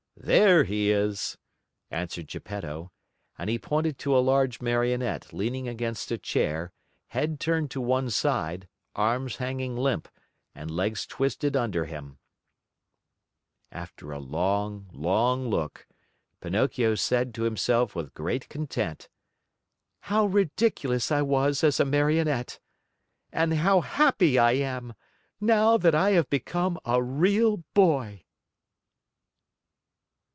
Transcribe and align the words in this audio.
"There 0.23 0.65
he 0.65 0.91
is," 0.91 1.35
answered 1.89 2.27
Geppetto. 2.27 2.91
And 3.39 3.49
he 3.49 3.57
pointed 3.57 3.97
to 3.99 4.15
a 4.15 4.19
large 4.21 4.61
Marionette 4.61 5.33
leaning 5.33 5.67
against 5.67 6.11
a 6.11 6.17
chair, 6.19 6.71
head 7.07 7.39
turned 7.39 7.71
to 7.71 7.81
one 7.81 8.11
side, 8.11 8.67
arms 8.95 9.37
hanging 9.37 9.75
limp, 9.75 10.07
and 10.53 10.69
legs 10.69 11.07
twisted 11.07 11.55
under 11.55 11.85
him. 11.85 12.19
After 13.71 14.11
a 14.11 14.19
long, 14.19 14.91
long 14.93 15.47
look, 15.47 15.87
Pinocchio 16.39 16.93
said 16.93 17.33
to 17.33 17.43
himself 17.43 17.95
with 17.95 18.13
great 18.13 18.47
content: 18.47 19.09
"How 20.01 20.27
ridiculous 20.27 21.11
I 21.11 21.23
was 21.23 21.63
as 21.63 21.79
a 21.79 21.85
Marionette! 21.85 22.59
And 23.31 23.55
how 23.55 23.81
happy 23.81 24.37
I 24.37 24.51
am, 24.51 24.93
now 25.39 25.77
that 25.77 25.95
I 25.95 26.11
have 26.11 26.29
become 26.29 26.79
a 26.85 27.01
real 27.01 27.63
boy!" 27.73 28.21